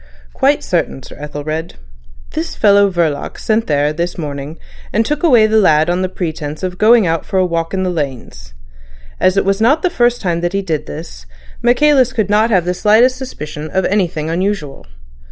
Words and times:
"Quite 0.33 0.63
certain, 0.63 1.03
Sir 1.03 1.15
Ethelred. 1.19 1.75
This 2.31 2.55
fellow 2.55 2.89
Verloc 2.89 3.37
went 3.47 3.67
there 3.67 3.93
this 3.93 4.17
morning, 4.17 4.57
and 4.91 5.05
took 5.05 5.21
away 5.21 5.45
the 5.45 5.59
lad 5.59 5.91
on 5.91 6.01
the 6.01 6.09
pretence 6.09 6.63
of 6.63 6.79
going 6.79 7.05
out 7.05 7.23
for 7.23 7.37
a 7.37 7.45
walk 7.45 7.71
in 7.71 7.83
the 7.83 7.91
lanes. 7.91 8.55
As 9.19 9.37
it 9.37 9.45
was 9.45 9.61
not 9.61 9.83
the 9.83 9.91
first 9.91 10.19
time 10.19 10.41
that 10.41 10.53
he 10.53 10.63
did 10.63 10.87
this, 10.87 11.27
Michaelis 11.61 12.13
could 12.13 12.31
not 12.31 12.49
have 12.49 12.65
the 12.65 12.73
slightest 12.73 13.15
suspicion 13.17 13.69
of 13.69 13.85
anything 13.85 14.27
unusual. 14.27 14.87